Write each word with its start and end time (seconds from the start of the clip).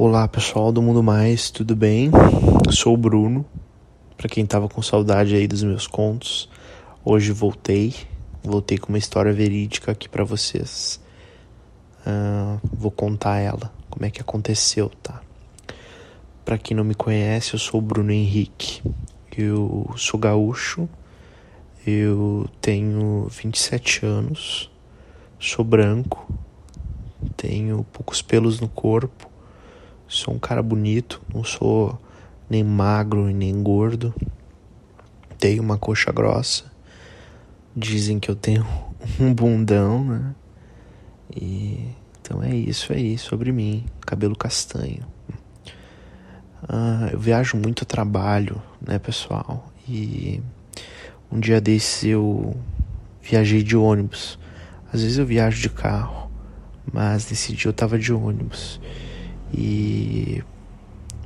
Olá 0.00 0.28
pessoal 0.28 0.70
do 0.70 0.80
Mundo 0.80 1.02
Mais, 1.02 1.50
tudo 1.50 1.74
bem? 1.74 2.12
Sou 2.70 2.94
o 2.94 2.96
Bruno. 2.96 3.44
Para 4.16 4.28
quem 4.28 4.46
tava 4.46 4.68
com 4.68 4.80
saudade 4.80 5.34
aí 5.34 5.48
dos 5.48 5.64
meus 5.64 5.88
contos, 5.88 6.48
hoje 7.04 7.32
voltei. 7.32 7.92
Voltei 8.40 8.78
com 8.78 8.90
uma 8.90 8.98
história 8.98 9.32
verídica 9.32 9.90
aqui 9.90 10.08
para 10.08 10.22
vocês. 10.22 11.00
Uh, 12.06 12.60
vou 12.72 12.92
contar 12.92 13.38
ela, 13.38 13.72
como 13.90 14.06
é 14.06 14.10
que 14.10 14.20
aconteceu, 14.20 14.88
tá? 15.02 15.20
Para 16.44 16.58
quem 16.58 16.76
não 16.76 16.84
me 16.84 16.94
conhece, 16.94 17.54
eu 17.54 17.58
sou 17.58 17.80
o 17.80 17.82
Bruno 17.82 18.12
Henrique. 18.12 18.80
Eu 19.36 19.92
sou 19.96 20.20
gaúcho. 20.20 20.88
Eu 21.84 22.48
tenho 22.60 23.26
27 23.28 24.06
anos. 24.06 24.70
Sou 25.40 25.64
branco. 25.64 26.32
Tenho 27.36 27.84
poucos 27.92 28.22
pelos 28.22 28.60
no 28.60 28.68
corpo 28.68 29.37
Sou 30.08 30.32
um 30.32 30.38
cara 30.38 30.62
bonito, 30.62 31.20
não 31.34 31.44
sou 31.44 32.00
nem 32.48 32.64
magro 32.64 33.26
nem 33.26 33.62
gordo. 33.62 34.14
Tenho 35.38 35.62
uma 35.62 35.76
coxa 35.76 36.10
grossa. 36.10 36.64
Dizem 37.76 38.18
que 38.18 38.30
eu 38.30 38.34
tenho 38.34 38.66
um 39.20 39.34
bundão, 39.34 40.02
né? 40.02 40.34
E 41.36 41.90
então 42.22 42.42
é 42.42 42.56
isso 42.56 42.90
aí 42.90 43.18
sobre 43.18 43.52
mim, 43.52 43.84
cabelo 44.00 44.34
castanho. 44.34 45.06
Ah, 46.66 47.10
eu 47.12 47.18
viajo 47.18 47.58
muito 47.58 47.84
a 47.84 47.86
trabalho, 47.86 48.62
né, 48.80 48.98
pessoal? 48.98 49.70
E 49.86 50.40
um 51.30 51.38
dia 51.38 51.60
desse 51.60 52.08
eu 52.08 52.56
viajei 53.22 53.62
de 53.62 53.76
ônibus. 53.76 54.38
Às 54.90 55.02
vezes 55.02 55.18
eu 55.18 55.26
viajo 55.26 55.60
de 55.60 55.68
carro, 55.68 56.30
mas 56.90 57.30
nesse 57.30 57.52
dia 57.52 57.68
eu 57.68 57.74
tava 57.74 57.98
de 57.98 58.10
ônibus. 58.10 58.80
E 59.52 60.42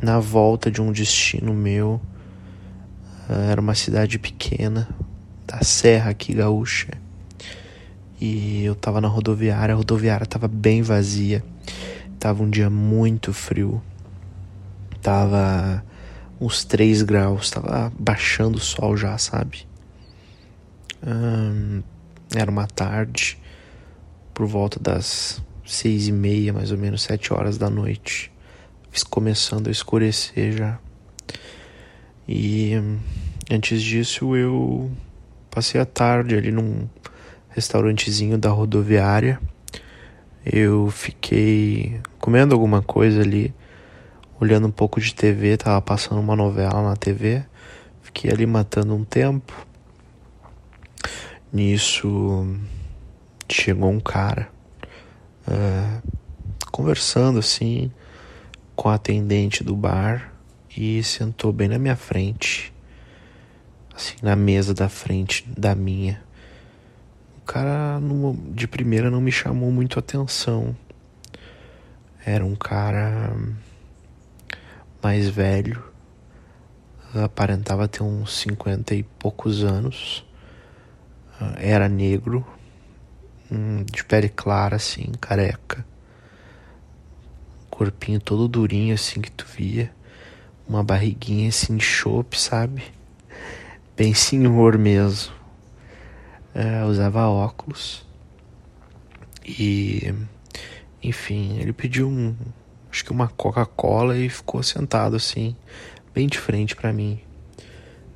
na 0.00 0.18
volta 0.18 0.70
de 0.70 0.80
um 0.80 0.92
destino 0.92 1.55
meu, 1.55 2.00
ah, 3.28 3.50
era 3.50 3.60
uma 3.60 3.74
cidade 3.74 4.19
pequena, 4.19 4.88
da 5.47 5.62
Serra 5.62 6.10
aqui 6.10 6.34
gaúcha. 6.34 6.88
E 8.20 8.64
eu 8.64 8.74
tava 8.74 9.00
na 9.00 9.08
rodoviária, 9.08 9.74
a 9.74 9.77
rodoviária 9.77 10.27
tava 10.27 10.47
bem 10.47 10.82
vazia. 10.82 11.44
Tava 12.19 12.42
um 12.42 12.48
dia 12.48 12.70
muito 12.70 13.32
frio. 13.32 13.82
Tava 15.00 15.84
uns 16.41 16.64
3 16.64 17.02
graus, 17.02 17.50
tava 17.50 17.92
baixando 17.98 18.58
o 18.58 18.60
sol 18.60 18.97
já, 18.97 19.19
sabe? 19.19 19.66
Hum, 21.04 21.82
era 22.34 22.50
uma 22.50 22.66
tarde, 22.66 23.38
por 24.32 24.47
volta 24.47 24.78
das 24.78 25.42
seis 25.64 26.08
e 26.08 26.12
meia, 26.12 26.52
mais 26.52 26.72
ou 26.72 26.78
menos, 26.78 27.02
sete 27.02 27.32
horas 27.32 27.56
da 27.56 27.70
noite. 27.70 28.30
Começando 29.08 29.69
a 29.69 29.70
escurecer 29.70 30.52
já. 30.52 30.78
E 32.28 32.72
antes 33.50 33.82
disso 33.82 34.36
eu 34.36 34.91
passei 35.50 35.80
a 35.80 35.86
tarde 35.86 36.36
ali 36.36 36.50
num 36.50 36.88
restaurantezinho 37.50 38.36
da 38.36 38.50
rodoviária. 38.50 39.41
Eu 40.44 40.91
fiquei 40.91 42.00
comendo 42.19 42.54
alguma 42.54 42.82
coisa 42.82 43.22
ali, 43.22 43.54
olhando 44.41 44.66
um 44.66 44.72
pouco 44.72 45.00
de 45.00 45.14
TV, 45.14 45.56
tava 45.56 45.80
passando 45.80 46.20
uma 46.20 46.36
novela 46.36 46.82
na 46.82 46.97
TV. 46.97 47.44
Fiquei 48.02 48.30
ali 48.30 48.44
matando 48.44 48.94
um 48.94 49.04
tempo. 49.04 49.66
Nisso 51.52 52.47
chegou 53.48 53.91
um 53.91 54.00
cara 54.00 54.50
uh, 55.46 56.02
conversando 56.70 57.38
assim 57.38 57.90
com 58.74 58.88
a 58.88 58.94
atendente 58.94 59.62
do 59.62 59.76
bar 59.76 60.32
e 60.76 61.02
sentou 61.02 61.52
bem 61.52 61.68
na 61.68 61.78
minha 61.78 61.96
frente, 61.96 62.72
assim, 63.94 64.16
na 64.22 64.34
mesa 64.34 64.72
da 64.72 64.88
frente 64.88 65.47
da 65.48 65.75
minha. 65.75 66.22
O 67.38 67.44
cara 67.44 68.00
de 68.50 68.66
primeira 68.66 69.10
não 69.10 69.20
me 69.20 69.31
chamou 69.31 69.70
muito 69.70 69.98
atenção. 69.98 70.75
Era 72.25 72.44
um 72.44 72.54
cara 72.54 73.36
mais 75.02 75.28
velho, 75.28 75.82
aparentava 77.14 77.88
ter 77.88 78.02
uns 78.02 78.38
cinquenta 78.38 78.94
e 78.94 79.02
poucos 79.02 79.64
anos, 79.64 80.25
era 81.56 81.88
negro, 81.88 82.47
Hum, 83.54 83.84
de 83.84 84.02
pele 84.02 84.30
clara, 84.30 84.76
assim, 84.76 85.12
careca. 85.20 85.84
Corpinho 87.68 88.18
todo 88.18 88.48
durinho, 88.48 88.94
assim, 88.94 89.20
que 89.20 89.30
tu 89.30 89.44
via. 89.44 89.92
Uma 90.66 90.82
barriguinha, 90.82 91.50
assim, 91.50 91.76
de 91.76 91.84
chope, 91.84 92.40
sabe? 92.40 92.82
Bem 93.94 94.14
senhor 94.14 94.78
mesmo. 94.78 95.34
É, 96.54 96.82
usava 96.84 97.28
óculos. 97.28 98.06
E... 99.44 100.14
Enfim, 101.02 101.58
ele 101.58 101.74
pediu 101.74 102.08
um... 102.08 102.34
Acho 102.90 103.04
que 103.04 103.12
uma 103.12 103.28
Coca-Cola 103.28 104.16
e 104.16 104.30
ficou 104.30 104.62
sentado, 104.62 105.14
assim, 105.14 105.54
bem 106.14 106.26
de 106.26 106.38
frente 106.38 106.74
para 106.74 106.90
mim. 106.90 107.20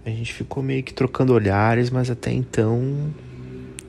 A 0.03 0.08
gente 0.08 0.32
ficou 0.32 0.62
meio 0.62 0.82
que 0.82 0.94
trocando 0.94 1.34
olhares, 1.34 1.91
mas 1.91 2.10
até 2.10 2.32
então 2.32 3.12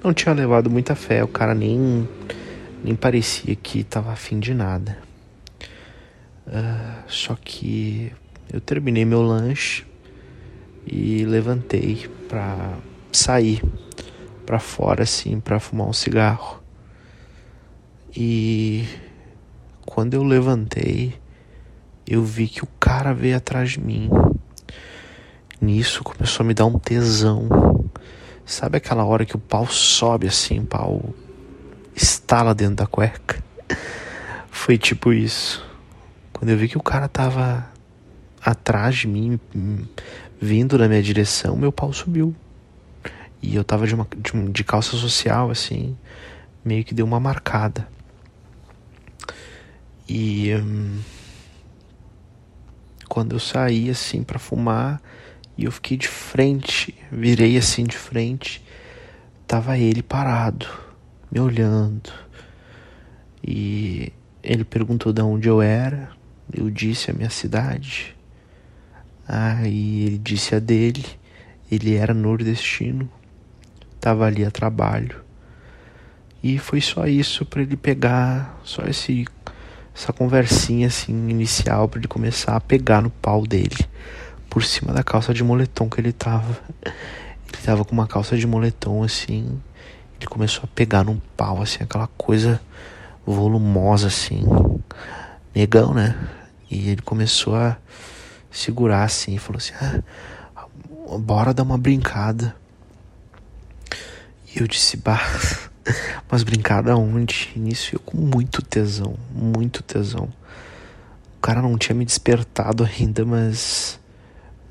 não 0.04 0.14
tinha 0.14 0.34
levado 0.34 0.70
muita 0.70 0.96
fé, 0.96 1.24
o 1.24 1.28
cara 1.28 1.54
nem, 1.54 2.08
nem 2.84 2.96
parecia 2.96 3.56
que 3.56 3.84
tava 3.84 4.12
afim 4.12 4.40
de 4.40 4.54
nada. 4.54 4.98
Uh, 6.48 7.04
só 7.08 7.36
que 7.36 8.14
eu 8.52 8.62
terminei 8.62 9.04
meu 9.04 9.22
lanche 9.22 9.86
e 10.86 11.26
levantei 11.26 12.08
pra 12.30 12.78
sair 13.12 13.62
pra 14.46 14.60
fora 14.60 15.04
assim, 15.04 15.40
pra 15.42 15.60
fumar 15.60 15.88
um 15.88 15.94
cigarro. 15.94 16.64
E 18.16 18.88
quando 19.86 20.14
eu 20.14 20.24
levantei, 20.24 21.14
eu 22.08 22.24
vi 22.24 22.48
que 22.48 22.64
o 22.64 22.68
cara 22.80 23.14
veio 23.14 23.36
atrás 23.36 23.72
de 23.72 23.82
mim. 23.82 24.10
Nisso 25.60 26.04
começou 26.04 26.44
a 26.44 26.48
me 26.48 26.54
dar 26.54 26.66
um 26.66 26.80
tesão 26.80 27.87
Sabe 28.48 28.78
aquela 28.78 29.04
hora 29.04 29.26
que 29.26 29.36
o 29.36 29.40
pau 29.40 29.68
sobe 29.68 30.26
assim, 30.26 30.62
o 30.62 30.66
pau 30.66 31.14
estala 31.94 32.56
dentro 32.56 32.76
da 32.76 32.88
cueca? 32.88 33.44
Foi 34.50 34.78
tipo 34.78 35.12
isso. 35.12 35.68
Quando 36.32 36.52
eu 36.52 36.58
vi 36.58 36.70
que 36.70 36.78
o 36.78 36.82
cara 36.82 37.10
tava 37.10 37.70
atrás 38.42 38.96
de 38.96 39.08
mim, 39.08 39.38
vindo 40.40 40.78
na 40.78 40.88
minha 40.88 41.04
direção, 41.04 41.58
meu 41.58 41.74
pau 41.74 41.92
subiu. 41.92 42.34
E 43.42 43.54
eu 43.54 43.66
tava 43.66 43.86
de, 43.86 43.94
uma, 43.94 44.08
de, 44.16 44.32
de 44.50 44.64
calça 44.64 44.96
social, 44.96 45.52
assim, 45.52 45.98
meio 46.64 46.86
que 46.86 46.94
deu 46.94 47.06
uma 47.06 47.20
marcada. 47.20 47.86
E 50.08 50.56
hum, 50.56 51.00
quando 53.10 53.36
eu 53.36 53.40
saí 53.40 53.90
assim 53.90 54.24
para 54.24 54.40
fumar, 54.40 55.02
e 55.58 55.66
eu 55.66 55.72
fiquei 55.72 55.98
de 55.98 56.08
frente, 56.08 56.94
virei 57.12 57.58
assim 57.58 57.84
de 57.84 57.98
frente. 57.98 58.64
Tava 59.48 59.76
ele 59.78 60.04
parado, 60.04 60.68
me 61.32 61.40
olhando. 61.40 62.12
E 63.44 64.14
ele 64.44 64.64
perguntou 64.64 65.12
de 65.12 65.22
onde 65.22 65.50
eu 65.50 65.60
era. 65.60 66.10
Eu 66.54 66.70
disse 66.70 67.10
a 67.10 67.14
minha 67.14 67.30
cidade. 67.32 68.16
Aí 69.28 70.04
ele 70.06 70.18
disse 70.20 70.54
a 70.54 70.60
dele. 70.60 71.04
Ele 71.72 71.96
era 71.96 72.14
nordestino. 72.14 73.10
Tava 74.00 74.26
ali 74.26 74.46
a 74.46 74.52
trabalho. 74.52 75.24
E 76.44 76.60
foi 76.60 76.82
só 76.82 77.08
isso 77.08 77.44
para 77.46 77.64
ele 77.64 77.76
pegar, 77.76 78.60
só 78.64 78.84
esse 78.84 79.26
essa 79.96 80.14
conversinha 80.14 80.86
assim 80.86 81.28
inicial 81.28 81.90
para 81.90 82.00
ele 82.00 82.08
começar 82.08 82.56
a 82.56 82.62
pegar 82.62 83.02
no 83.02 83.10
pau 83.10 83.48
dele 83.48 83.76
por 84.50 84.64
cima 84.64 84.94
da 84.94 85.04
calça 85.04 85.34
de 85.34 85.44
moletom 85.44 85.90
que 85.90 86.00
ele 86.00 86.12
tava. 86.12 86.58
Ele 86.86 87.62
tava 87.64 87.86
com 87.86 87.94
uma 87.94 88.08
calça 88.08 88.38
de 88.38 88.46
moletom 88.46 89.04
assim. 89.04 89.62
Ele 90.20 90.28
começou 90.28 90.64
a 90.64 90.68
pegar 90.68 91.04
num 91.04 91.20
pau, 91.36 91.62
assim, 91.62 91.84
aquela 91.84 92.08
coisa 92.18 92.60
volumosa, 93.26 94.08
assim. 94.08 94.44
Negão, 95.54 95.94
né? 95.94 96.16
E 96.70 96.90
ele 96.90 97.02
começou 97.02 97.56
a 97.56 97.78
segurar 98.52 99.04
assim 99.04 99.36
e 99.36 99.38
falou 99.38 99.58
assim: 99.58 99.74
ah, 99.80 100.66
bora 101.20 101.54
dar 101.54 101.64
uma 101.64 101.78
brincada. 101.78 102.56
E 104.54 104.60
eu 104.60 104.68
disse: 104.68 104.98
bah, 104.98 105.22
mas 106.30 106.44
brincada 106.44 106.96
onde? 106.96 107.52
Início 107.56 107.96
eu 107.96 108.00
com 108.00 108.18
muito 108.18 108.62
tesão, 108.62 109.16
muito 109.32 109.84
tesão. 109.84 110.30
O 111.38 111.40
cara 111.42 111.62
não 111.62 111.78
tinha 111.78 111.96
me 111.96 112.04
despertado 112.04 112.84
ainda, 112.84 113.24
mas 113.24 114.00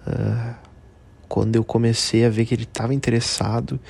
Uh, 0.07 0.55
quando 1.29 1.57
eu 1.57 1.65
comecei 1.65 2.25
a 2.25 2.31
ver 2.31 2.45
que 2.45 2.55
ele 2.55 2.63
estava 2.63 2.95
interessado 2.95 3.81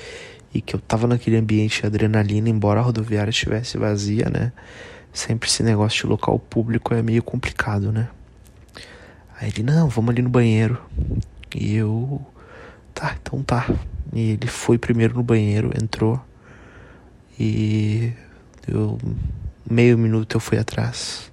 e 0.53 0.61
que 0.61 0.75
eu 0.75 0.79
estava 0.79 1.07
naquele 1.07 1.37
ambiente 1.37 1.81
de 1.81 1.87
adrenalina, 1.87 2.49
embora 2.49 2.79
a 2.79 2.83
rodoviária 2.83 3.29
estivesse 3.29 3.77
vazia, 3.77 4.29
né? 4.29 4.51
sempre 5.17 5.49
esse 5.49 5.63
negócio 5.63 6.01
de 6.01 6.07
local 6.07 6.37
público 6.37 6.93
é 6.93 7.01
meio 7.01 7.23
complicado, 7.23 7.91
né? 7.91 8.07
Aí 9.39 9.49
ele, 9.49 9.63
não, 9.63 9.89
vamos 9.89 10.11
ali 10.11 10.21
no 10.21 10.29
banheiro. 10.29 10.79
E 11.55 11.75
eu, 11.75 12.21
tá, 12.93 13.15
então 13.19 13.41
tá. 13.41 13.67
E 14.13 14.31
ele 14.31 14.47
foi 14.47 14.77
primeiro 14.77 15.15
no 15.15 15.23
banheiro, 15.23 15.71
entrou. 15.75 16.21
E 17.39 18.13
eu, 18.67 18.97
meio 19.69 19.97
minuto 19.97 20.35
eu 20.35 20.39
fui 20.39 20.57
atrás. 20.57 21.31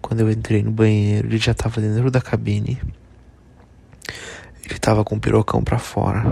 Quando 0.00 0.20
eu 0.20 0.30
entrei 0.30 0.62
no 0.62 0.70
banheiro, 0.70 1.28
ele 1.28 1.38
já 1.38 1.54
tava 1.54 1.80
dentro 1.80 2.10
da 2.10 2.20
cabine. 2.20 2.80
Ele 4.70 4.78
tava 4.78 5.02
com 5.04 5.16
o 5.16 5.20
pirocão 5.20 5.64
pra 5.64 5.78
fora. 5.78 6.22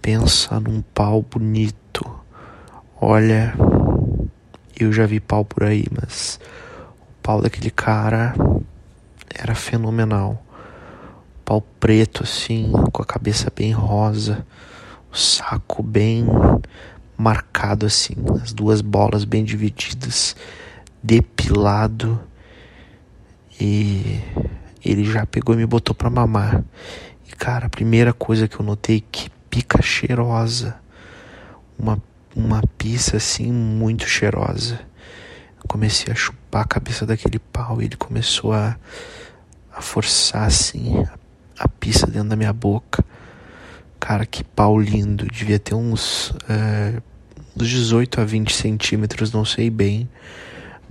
Pensa 0.00 0.58
num 0.58 0.80
pau 0.80 1.20
bonito. 1.22 2.10
Olha, 2.98 3.54
eu 4.80 4.90
já 4.90 5.04
vi 5.04 5.20
pau 5.20 5.44
por 5.44 5.62
aí, 5.62 5.84
mas 5.90 6.40
o 6.98 7.22
pau 7.22 7.42
daquele 7.42 7.70
cara 7.70 8.34
era 9.28 9.54
fenomenal. 9.54 10.42
Pau 11.44 11.60
preto 11.78 12.22
assim, 12.22 12.72
com 12.90 13.02
a 13.02 13.06
cabeça 13.06 13.52
bem 13.54 13.72
rosa, 13.72 14.46
o 15.12 15.16
saco 15.16 15.82
bem 15.82 16.24
marcado 17.16 17.84
assim, 17.84 18.14
as 18.42 18.54
duas 18.54 18.80
bolas 18.80 19.24
bem 19.24 19.44
divididas, 19.44 20.34
depilado. 21.02 22.18
E 23.60 24.18
ele 24.84 25.04
já 25.04 25.24
pegou 25.26 25.54
e 25.54 25.58
me 25.58 25.66
botou 25.66 25.94
para 25.94 26.10
mamar. 26.10 26.64
E 27.28 27.32
cara, 27.32 27.66
a 27.66 27.70
primeira 27.70 28.12
coisa 28.12 28.48
que 28.48 28.58
eu 28.58 28.64
notei 28.64 29.00
que 29.00 29.30
pica 29.50 29.82
cheirosa. 29.82 30.76
Uma 31.78 32.00
uma 32.34 32.62
pizza 32.78 33.16
assim 33.16 33.52
muito 33.52 34.06
cheirosa. 34.06 34.80
Eu 35.58 35.68
comecei 35.68 36.12
a 36.12 36.16
chupar 36.16 36.62
a 36.62 36.66
cabeça 36.66 37.06
daquele 37.06 37.38
pau 37.38 37.80
e 37.80 37.84
ele 37.84 37.96
começou 37.96 38.52
a, 38.52 38.76
a 39.72 39.80
forçar 39.80 40.44
assim 40.44 41.04
a, 41.04 41.64
a 41.64 41.68
pizza 41.68 42.06
dentro 42.06 42.30
da 42.30 42.36
minha 42.36 42.52
boca. 42.52 43.04
Cara, 44.00 44.26
que 44.26 44.42
pau 44.42 44.80
lindo. 44.80 45.26
Devia 45.26 45.58
ter 45.58 45.74
uns, 45.74 46.34
é, 46.48 47.00
uns 47.56 47.68
18 47.68 48.20
a 48.20 48.24
20 48.24 48.54
centímetros, 48.54 49.30
não 49.32 49.44
sei 49.44 49.70
bem, 49.70 50.08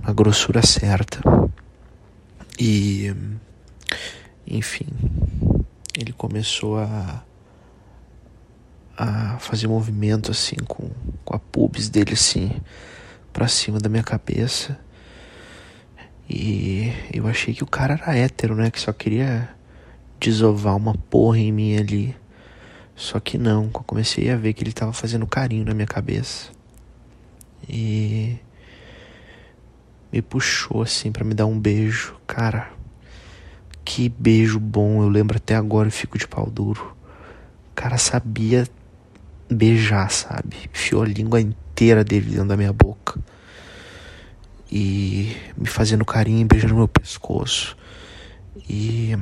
a 0.02 0.12
grossura 0.12 0.64
certa. 0.64 1.20
E, 2.58 3.14
enfim, 4.46 4.86
ele 5.96 6.12
começou 6.12 6.78
a 6.78 7.24
a 8.96 9.38
fazer 9.38 9.66
movimento 9.66 10.30
assim 10.30 10.56
com, 10.68 10.90
com 11.24 11.34
a 11.34 11.38
pubis 11.38 11.88
dele 11.88 12.12
assim 12.12 12.52
para 13.32 13.48
cima 13.48 13.78
da 13.78 13.88
minha 13.88 14.02
cabeça. 14.02 14.78
E 16.28 16.92
eu 17.12 17.26
achei 17.26 17.54
que 17.54 17.64
o 17.64 17.66
cara 17.66 17.94
era 17.94 18.16
hétero, 18.16 18.54
né? 18.54 18.70
Que 18.70 18.80
só 18.80 18.92
queria 18.92 19.48
desovar 20.20 20.76
uma 20.76 20.94
porra 20.94 21.38
em 21.38 21.50
mim 21.50 21.76
ali. 21.76 22.16
Só 22.94 23.18
que 23.18 23.36
não, 23.38 23.64
eu 23.64 23.70
comecei 23.70 24.30
a 24.30 24.36
ver 24.36 24.52
que 24.52 24.62
ele 24.62 24.72
tava 24.72 24.92
fazendo 24.92 25.26
carinho 25.26 25.64
na 25.64 25.74
minha 25.74 25.86
cabeça. 25.86 26.50
E 27.68 28.36
me 30.12 30.22
puxou 30.22 30.82
assim 30.82 31.10
para 31.10 31.24
me 31.24 31.34
dar 31.34 31.46
um 31.46 31.58
beijo. 31.58 32.14
Cara, 32.26 32.70
que 33.84 34.08
beijo 34.08 34.58
bom, 34.58 35.02
eu 35.02 35.08
lembro 35.08 35.36
até 35.36 35.54
agora 35.54 35.88
e 35.88 35.92
fico 35.92 36.18
de 36.18 36.26
pau 36.26 36.48
duro. 36.48 36.96
O 37.70 37.74
cara 37.74 37.98
sabia 37.98 38.66
beijar, 39.50 40.10
sabe? 40.10 40.56
Enfiou 40.72 41.02
a 41.02 41.06
língua 41.06 41.40
inteira 41.40 42.04
dele 42.04 42.30
dentro 42.30 42.48
da 42.48 42.56
minha 42.56 42.72
boca. 42.72 43.18
E 44.70 45.36
me 45.56 45.66
fazendo 45.66 46.04
carinho, 46.04 46.46
beijando 46.46 46.74
meu 46.74 46.88
pescoço. 46.88 47.76
E. 48.68 49.16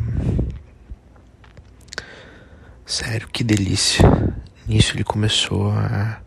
Sério, 2.87 3.29
que 3.29 3.43
delícia. 3.43 4.05
Nisso 4.67 4.95
ele 4.95 5.05
começou 5.05 5.71
a 5.73 6.21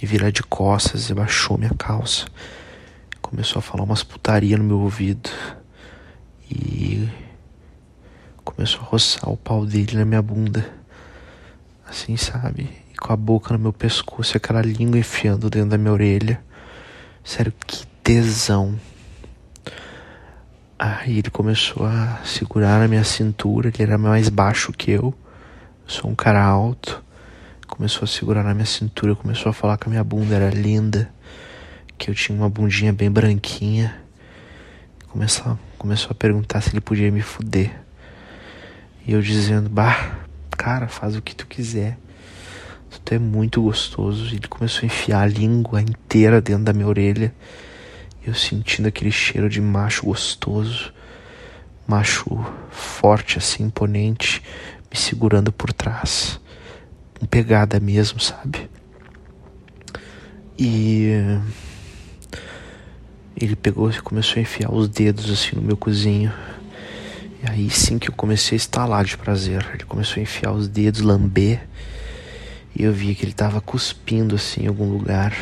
me 0.00 0.08
virar 0.08 0.30
de 0.30 0.42
costas 0.42 1.10
e 1.10 1.14
baixou 1.14 1.58
minha 1.58 1.74
calça. 1.74 2.26
Começou 3.20 3.58
a 3.58 3.62
falar 3.62 3.84
umas 3.84 4.02
putaria 4.02 4.56
no 4.56 4.64
meu 4.64 4.80
ouvido. 4.80 5.30
E 6.50 7.08
começou 8.46 8.80
a 8.80 8.84
roçar 8.84 9.28
o 9.28 9.36
pau 9.36 9.66
dele 9.66 9.96
na 9.96 10.04
minha 10.04 10.22
bunda. 10.22 10.66
Assim, 11.86 12.16
sabe? 12.16 12.86
com 12.96 13.12
a 13.12 13.16
boca 13.16 13.52
no 13.52 13.60
meu 13.60 13.72
pescoço 13.72 14.34
e 14.34 14.38
aquela 14.38 14.62
língua 14.62 14.98
enfiando 14.98 15.50
dentro 15.50 15.70
da 15.70 15.78
minha 15.78 15.92
orelha. 15.92 16.40
Sério, 17.22 17.52
que 17.66 17.86
tesão. 18.02 18.78
Aí 20.78 21.18
ele 21.18 21.30
começou 21.30 21.86
a 21.86 22.20
segurar 22.24 22.80
na 22.80 22.88
minha 22.88 23.04
cintura, 23.04 23.68
ele 23.68 23.82
era 23.82 23.98
mais 23.98 24.28
baixo 24.28 24.72
que 24.72 24.90
eu. 24.90 25.02
Eu 25.04 25.14
sou 25.86 26.10
um 26.10 26.14
cara 26.14 26.42
alto. 26.42 27.02
Começou 27.66 28.04
a 28.04 28.06
segurar 28.06 28.42
na 28.42 28.54
minha 28.54 28.66
cintura, 28.66 29.14
começou 29.14 29.50
a 29.50 29.52
falar 29.52 29.76
que 29.76 29.86
a 29.86 29.90
minha 29.90 30.04
bunda 30.04 30.34
era 30.34 30.50
linda, 30.50 31.10
que 31.98 32.10
eu 32.10 32.14
tinha 32.14 32.36
uma 32.36 32.48
bundinha 32.48 32.92
bem 32.92 33.10
branquinha. 33.10 33.96
Começou, 35.08 35.58
começou 35.76 36.10
a 36.12 36.14
perguntar 36.14 36.60
se 36.60 36.70
ele 36.70 36.80
podia 36.80 37.10
me 37.10 37.22
fuder. 37.22 37.85
E 39.06 39.12
eu 39.12 39.22
dizendo, 39.22 39.68
bah, 39.68 40.18
cara, 40.50 40.88
faz 40.88 41.14
o 41.14 41.22
que 41.22 41.34
tu 41.34 41.46
quiser. 41.46 41.96
Tu 43.04 43.14
é 43.14 43.18
muito 43.20 43.62
gostoso. 43.62 44.34
Ele 44.34 44.48
começou 44.48 44.82
a 44.82 44.86
enfiar 44.86 45.20
a 45.22 45.26
língua 45.26 45.80
inteira 45.80 46.40
dentro 46.40 46.64
da 46.64 46.72
minha 46.72 46.88
orelha. 46.88 47.32
Eu 48.26 48.34
sentindo 48.34 48.88
aquele 48.88 49.12
cheiro 49.12 49.48
de 49.48 49.60
macho 49.60 50.06
gostoso. 50.06 50.92
Macho 51.86 52.24
forte, 52.68 53.38
assim, 53.38 53.62
imponente, 53.62 54.42
me 54.90 54.98
segurando 54.98 55.52
por 55.52 55.72
trás. 55.72 56.40
Com 57.20 57.26
pegada 57.26 57.78
mesmo, 57.78 58.18
sabe? 58.18 58.68
E 60.58 61.12
ele 63.40 63.54
pegou 63.54 63.88
e 63.88 64.00
começou 64.00 64.38
a 64.38 64.42
enfiar 64.42 64.72
os 64.72 64.88
dedos 64.88 65.30
assim 65.30 65.54
no 65.54 65.62
meu 65.62 65.76
cozinho. 65.76 66.32
E 67.42 67.50
aí 67.50 67.70
sim 67.70 67.98
que 67.98 68.08
eu 68.08 68.14
comecei 68.14 68.56
a 68.56 68.58
estalar 68.58 69.04
de 69.04 69.16
prazer. 69.16 69.66
Ele 69.74 69.84
começou 69.84 70.20
a 70.20 70.22
enfiar 70.22 70.52
os 70.52 70.68
dedos, 70.68 71.00
lamber. 71.00 71.66
E 72.74 72.82
eu 72.82 72.92
vi 72.92 73.14
que 73.14 73.24
ele 73.24 73.32
tava 73.32 73.60
cuspindo 73.60 74.34
assim 74.34 74.64
em 74.64 74.66
algum 74.66 74.90
lugar. 74.90 75.34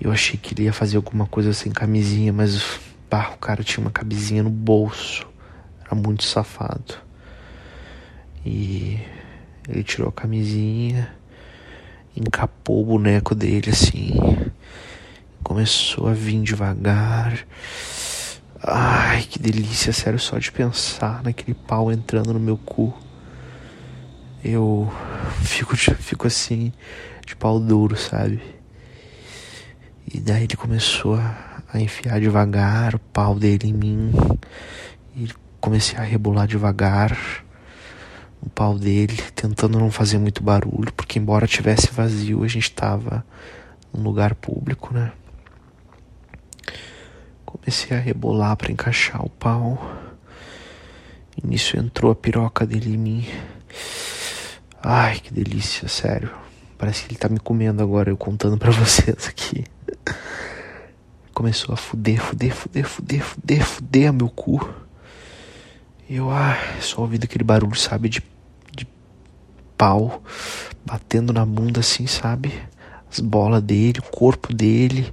Eu 0.00 0.12
achei 0.12 0.38
que 0.38 0.54
ele 0.54 0.64
ia 0.64 0.72
fazer 0.72 0.96
alguma 0.96 1.26
coisa 1.26 1.52
sem 1.52 1.72
camisinha, 1.72 2.32
mas 2.32 2.78
bah, 3.10 3.30
o 3.34 3.38
cara 3.38 3.64
tinha 3.64 3.82
uma 3.82 3.90
camisinha 3.90 4.42
no 4.42 4.50
bolso. 4.50 5.26
Era 5.84 5.94
muito 5.94 6.24
safado. 6.24 6.94
E 8.44 9.00
ele 9.68 9.82
tirou 9.82 10.08
a 10.08 10.12
camisinha, 10.12 11.12
encapou 12.16 12.82
o 12.82 12.86
boneco 12.86 13.34
dele 13.34 13.70
assim. 13.70 14.14
Começou 15.42 16.08
a 16.08 16.12
vir 16.12 16.42
devagar. 16.42 17.46
Ai, 18.62 19.22
que 19.22 19.38
delícia, 19.38 19.92
sério, 19.92 20.18
só 20.18 20.38
de 20.38 20.50
pensar 20.50 21.22
naquele 21.22 21.54
pau 21.54 21.92
entrando 21.92 22.32
no 22.32 22.40
meu 22.40 22.56
cu 22.56 22.94
eu 24.48 24.88
fico, 25.42 25.76
fico 25.76 26.26
assim, 26.26 26.72
de 27.26 27.34
pau 27.34 27.58
duro, 27.58 27.96
sabe? 27.96 28.40
E 30.12 30.20
daí 30.20 30.44
ele 30.44 30.56
começou 30.56 31.16
a, 31.16 31.62
a 31.72 31.80
enfiar 31.80 32.20
devagar 32.20 32.94
o 32.94 32.98
pau 32.98 33.34
dele 33.34 33.68
em 33.68 33.72
mim. 33.72 34.12
E 35.16 35.28
comecei 35.60 35.98
a 35.98 36.02
rebolar 36.02 36.46
devagar 36.46 37.18
o 38.40 38.48
pau 38.48 38.78
dele, 38.78 39.16
tentando 39.34 39.80
não 39.80 39.90
fazer 39.90 40.18
muito 40.18 40.44
barulho, 40.44 40.92
porque 40.92 41.18
embora 41.18 41.48
tivesse 41.48 41.90
vazio, 41.90 42.44
a 42.44 42.48
gente 42.48 42.70
tava 42.70 43.24
num 43.92 44.04
lugar 44.04 44.34
público, 44.36 44.94
né? 44.94 45.10
Comecei 47.56 47.96
a 47.96 48.00
rebolar 48.00 48.54
para 48.56 48.70
encaixar 48.70 49.24
o 49.24 49.30
pau. 49.30 49.78
E 51.36 51.46
nisso 51.46 51.76
entrou 51.76 52.12
a 52.12 52.14
piroca 52.14 52.66
dele 52.66 52.94
em 52.94 52.98
mim. 52.98 53.26
Ai, 54.82 55.18
que 55.20 55.32
delícia, 55.32 55.88
sério. 55.88 56.30
Parece 56.76 57.02
que 57.02 57.12
ele 57.12 57.18
tá 57.18 57.28
me 57.28 57.40
comendo 57.40 57.82
agora, 57.82 58.10
eu 58.10 58.16
contando 58.16 58.58
para 58.58 58.70
vocês 58.72 59.26
aqui. 59.26 59.64
Começou 61.32 61.72
a 61.72 61.76
fuder, 61.76 62.20
fuder, 62.20 62.54
fuder, 62.54 62.84
fuder, 62.84 63.22
fuder, 63.22 63.64
fuder 63.64 64.12
meu 64.12 64.28
cu. 64.28 64.68
Eu, 66.08 66.30
ai, 66.30 66.80
só 66.80 67.00
ouvindo 67.00 67.24
aquele 67.24 67.42
barulho, 67.42 67.74
sabe, 67.74 68.08
de, 68.08 68.22
de 68.74 68.86
pau 69.76 70.22
batendo 70.84 71.32
na 71.32 71.44
bunda 71.44 71.80
assim, 71.80 72.06
sabe? 72.06 72.52
As 73.10 73.18
bolas 73.18 73.62
dele, 73.62 73.98
o 73.98 74.16
corpo 74.16 74.54
dele. 74.54 75.12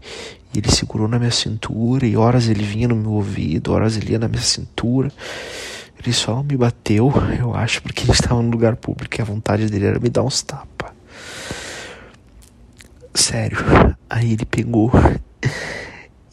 E 0.53 0.59
ele 0.59 0.71
segurou 0.71 1.07
na 1.07 1.17
minha 1.17 1.31
cintura, 1.31 2.05
e 2.05 2.15
horas 2.15 2.47
ele 2.47 2.63
vinha 2.63 2.87
no 2.87 2.95
meu 2.95 3.11
ouvido, 3.11 3.73
horas 3.73 3.97
ele 3.97 4.11
ia 4.11 4.19
na 4.19 4.27
minha 4.27 4.41
cintura. 4.41 5.11
Ele 5.99 6.13
só 6.13 6.43
me 6.43 6.57
bateu, 6.57 7.11
eu 7.39 7.55
acho, 7.55 7.81
porque 7.81 8.03
ele 8.03 8.11
estava 8.11 8.41
no 8.41 8.49
lugar 8.49 8.75
público 8.75 9.15
e 9.17 9.21
a 9.21 9.25
vontade 9.25 9.67
dele 9.67 9.85
era 9.85 9.99
me 9.99 10.09
dar 10.09 10.23
uns 10.23 10.41
tapas. 10.41 10.91
Sério. 13.13 13.57
Aí 14.09 14.33
ele 14.33 14.45
pegou 14.45 14.91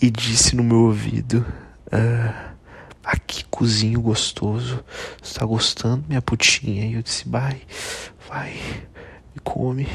e 0.01 0.11
disse 0.11 0.57
no 0.57 0.65
meu 0.65 0.79
ouvido: 0.79 1.45
ah, 1.93 3.17
que 3.27 3.45
cozinho 3.45 4.01
gostoso. 4.01 4.83
Você 5.23 5.39
tá 5.39 5.47
gostando, 5.47 6.05
minha 6.09 6.23
putinha? 6.23 6.87
E 6.87 6.95
eu 6.95 7.03
disse: 7.03 7.29
vai, 7.29 7.61
vai, 8.29 8.53
me 9.35 9.41
come, 9.45 9.87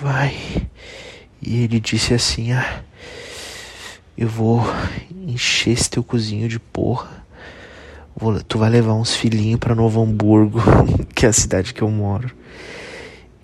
vai. 0.00 0.68
E 1.42 1.62
ele 1.62 1.80
disse 1.80 2.14
assim: 2.14 2.52
ah, 2.52 2.82
eu 4.16 4.28
vou 4.28 4.62
encher 5.26 5.72
esse 5.72 5.90
teu 5.90 6.02
cozinho 6.02 6.48
de 6.48 6.58
porra. 6.58 7.24
Vou, 8.16 8.42
tu 8.42 8.58
vai 8.58 8.70
levar 8.70 8.94
uns 8.94 9.14
filhinhos 9.14 9.60
para 9.60 9.74
Novo 9.74 10.02
Hamburgo, 10.02 10.58
que 11.14 11.26
é 11.26 11.28
a 11.28 11.32
cidade 11.32 11.74
que 11.74 11.82
eu 11.82 11.90
moro. 11.90 12.30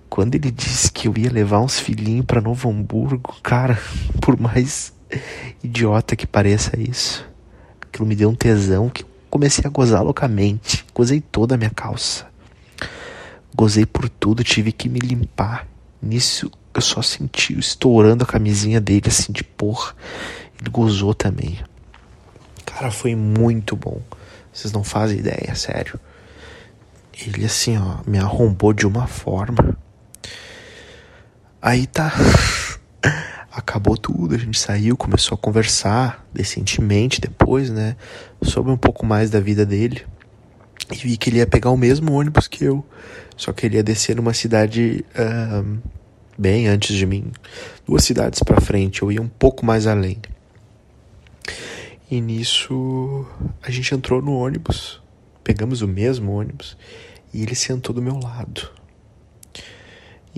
Quando 0.08 0.34
ele 0.34 0.50
disse 0.50 0.90
que 0.90 1.08
eu 1.08 1.14
ia 1.16 1.30
levar 1.30 1.60
uns 1.60 1.78
filhinhos 1.78 2.24
para 2.24 2.40
Novo 2.40 2.70
Hamburgo, 2.70 3.34
cara, 3.42 3.78
por 4.20 4.40
mais 4.40 4.94
idiota 5.62 6.16
que 6.16 6.26
pareça 6.26 6.78
isso, 6.80 7.26
aquilo 7.82 8.06
me 8.06 8.16
deu 8.16 8.30
um 8.30 8.34
tesão 8.34 8.88
que 8.88 9.04
comecei 9.28 9.64
a 9.66 9.70
gozar 9.70 10.02
loucamente. 10.02 10.86
Gozei 10.94 11.20
toda 11.20 11.54
a 11.54 11.58
minha 11.58 11.70
calça. 11.70 12.26
Gozei 13.54 13.84
por 13.84 14.08
tudo, 14.08 14.42
tive 14.42 14.72
que 14.72 14.88
me 14.88 14.98
limpar. 14.98 15.66
Nisso 16.00 16.50
eu 16.74 16.80
só 16.80 17.02
senti 17.02 17.58
estourando 17.58 18.24
a 18.24 18.26
camisinha 18.26 18.80
dele 18.80 19.08
assim 19.08 19.32
de 19.32 19.44
porra. 19.44 19.94
Gozou 20.70 21.14
também. 21.14 21.58
Cara, 22.64 22.90
foi 22.90 23.14
muito 23.14 23.76
bom. 23.76 24.00
Vocês 24.52 24.72
não 24.72 24.84
fazem 24.84 25.18
ideia, 25.18 25.54
sério. 25.54 25.98
Ele 27.26 27.44
assim, 27.44 27.76
ó, 27.78 27.98
me 28.06 28.18
arrombou 28.18 28.72
de 28.72 28.86
uma 28.86 29.06
forma. 29.06 29.76
Aí 31.60 31.86
tá. 31.86 32.12
Acabou 33.52 33.98
tudo, 33.98 34.34
a 34.34 34.38
gente 34.38 34.58
saiu, 34.58 34.96
começou 34.96 35.34
a 35.34 35.38
conversar 35.38 36.26
decentemente 36.32 37.20
depois, 37.20 37.68
né? 37.68 37.96
Sobre 38.40 38.72
um 38.72 38.76
pouco 38.78 39.04
mais 39.04 39.30
da 39.30 39.40
vida 39.40 39.66
dele. 39.66 40.04
E 40.90 40.96
vi 40.96 41.16
que 41.16 41.30
ele 41.30 41.36
ia 41.36 41.46
pegar 41.46 41.70
o 41.70 41.76
mesmo 41.76 42.12
ônibus 42.12 42.48
que 42.48 42.64
eu. 42.64 42.84
Só 43.36 43.52
que 43.52 43.66
ele 43.66 43.76
ia 43.76 43.82
descer 43.82 44.16
numa 44.16 44.32
cidade 44.32 45.04
uh, 45.14 45.78
bem 46.36 46.66
antes 46.66 46.96
de 46.96 47.06
mim. 47.06 47.30
Duas 47.86 48.04
cidades 48.04 48.42
para 48.42 48.60
frente, 48.60 49.02
eu 49.02 49.12
ia 49.12 49.20
um 49.20 49.28
pouco 49.28 49.64
mais 49.64 49.86
além. 49.86 50.18
E 52.12 52.20
nisso 52.20 53.24
a 53.62 53.70
gente 53.70 53.94
entrou 53.94 54.20
no 54.20 54.34
ônibus, 54.34 55.00
pegamos 55.42 55.80
o 55.80 55.88
mesmo 55.88 56.30
ônibus 56.30 56.76
e 57.32 57.42
ele 57.42 57.54
sentou 57.54 57.94
do 57.94 58.02
meu 58.02 58.18
lado. 58.18 58.70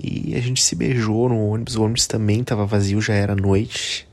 E 0.01 0.33
a 0.35 0.39
gente 0.39 0.63
se 0.63 0.73
beijou 0.73 1.27
no 1.27 1.49
ônibus, 1.49 1.75
o 1.75 1.83
ônibus 1.83 2.07
também 2.07 2.39
estava 2.39 2.65
vazio, 2.65 3.01
já 3.01 3.13
era 3.13 3.35
noite. 3.35 4.07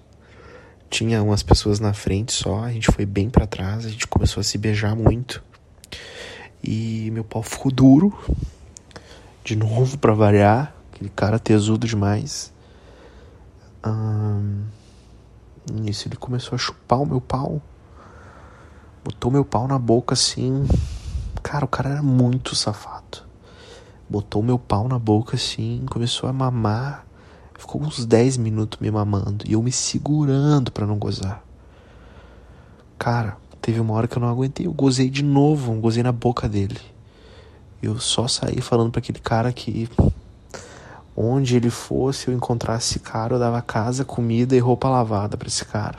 Tinha 0.90 1.22
umas 1.22 1.44
pessoas 1.44 1.78
na 1.78 1.92
frente 1.92 2.32
só, 2.32 2.64
a 2.64 2.72
gente 2.72 2.90
foi 2.90 3.06
bem 3.06 3.30
para 3.30 3.46
trás, 3.46 3.86
a 3.86 3.88
gente 3.88 4.08
começou 4.08 4.40
a 4.40 4.44
se 4.44 4.58
beijar 4.58 4.96
muito. 4.96 5.40
E 6.64 7.12
meu 7.12 7.22
pau 7.22 7.44
ficou 7.44 7.70
duro, 7.70 8.12
de 9.44 9.54
novo 9.54 9.98
para 9.98 10.12
variar, 10.14 10.74
aquele 10.92 11.10
cara 11.10 11.38
tesudo 11.38 11.86
demais. 11.86 12.52
Hum, 13.86 14.64
Nisso 15.70 16.08
ele 16.08 16.16
começou 16.16 16.56
a 16.56 16.58
chupar 16.58 17.00
o 17.00 17.06
meu 17.06 17.20
pau. 17.20 17.60
Botou 19.04 19.30
meu 19.30 19.44
pau 19.44 19.68
na 19.68 19.78
boca 19.78 20.14
assim. 20.14 20.66
Cara, 21.42 21.64
o 21.64 21.68
cara 21.68 21.90
era 21.90 22.02
muito 22.02 22.54
safado. 22.54 23.18
Botou 24.08 24.42
meu 24.42 24.58
pau 24.58 24.88
na 24.88 24.98
boca 24.98 25.36
assim, 25.36 25.84
começou 25.90 26.28
a 26.28 26.32
mamar. 26.32 27.06
Ficou 27.58 27.80
uns 27.80 28.04
10 28.04 28.36
minutos 28.36 28.78
me 28.80 28.90
mamando 28.90 29.44
e 29.48 29.52
eu 29.52 29.62
me 29.62 29.72
segurando 29.72 30.70
para 30.70 30.86
não 30.86 30.98
gozar. 30.98 31.42
Cara, 32.98 33.36
teve 33.60 33.80
uma 33.80 33.94
hora 33.94 34.06
que 34.06 34.16
eu 34.16 34.20
não 34.20 34.28
aguentei, 34.28 34.66
eu 34.66 34.72
gozei 34.72 35.08
de 35.08 35.22
novo, 35.22 35.72
gozei 35.74 36.02
na 36.02 36.12
boca 36.12 36.48
dele. 36.48 36.78
Eu 37.82 37.98
só 37.98 38.28
saí 38.28 38.60
falando 38.60 38.90
para 38.90 38.98
aquele 38.98 39.18
cara 39.18 39.52
que 39.52 39.88
onde 41.16 41.56
ele 41.56 41.70
fosse, 41.70 42.28
eu 42.28 42.34
encontrasse 42.34 42.92
esse 42.92 42.98
cara, 42.98 43.34
eu 43.34 43.38
dava 43.38 43.60
casa, 43.60 44.04
comida 44.04 44.56
e 44.56 44.58
roupa 44.58 44.88
lavada 44.88 45.36
para 45.36 45.48
esse 45.48 45.64
cara. 45.64 45.98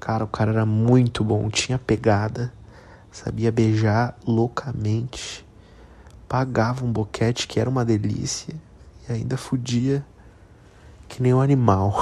Cara, 0.00 0.24
o 0.24 0.28
cara 0.28 0.52
era 0.52 0.66
muito 0.66 1.24
bom, 1.24 1.48
tinha 1.50 1.78
pegada, 1.78 2.52
sabia 3.10 3.50
beijar 3.50 4.16
loucamente, 4.26 5.46
pagava 6.28 6.84
um 6.84 6.92
boquete 6.92 7.46
que 7.46 7.58
era 7.58 7.68
uma 7.68 7.84
delícia 7.84 8.54
e 9.08 9.12
ainda 9.12 9.36
fudia 9.36 10.04
que 11.08 11.22
nem 11.22 11.32
um 11.32 11.40
animal. 11.40 11.98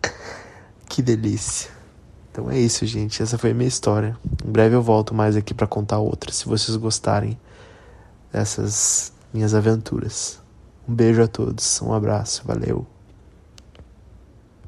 que 0.88 1.02
delícia. 1.02 1.70
Então 2.30 2.50
é 2.50 2.58
isso, 2.58 2.84
gente. 2.84 3.22
Essa 3.22 3.38
foi 3.38 3.52
a 3.52 3.54
minha 3.54 3.68
história. 3.68 4.16
Em 4.44 4.50
breve 4.50 4.74
eu 4.74 4.82
volto 4.82 5.14
mais 5.14 5.36
aqui 5.36 5.54
para 5.54 5.66
contar 5.66 5.98
outra, 5.98 6.32
se 6.32 6.46
vocês 6.46 6.76
gostarem 6.76 7.38
dessas 8.32 9.12
minhas 9.32 9.54
aventuras. 9.54 10.40
Um 10.88 10.94
beijo 10.94 11.22
a 11.22 11.28
todos, 11.28 11.80
um 11.82 11.92
abraço, 11.92 12.42
valeu. 12.46 12.86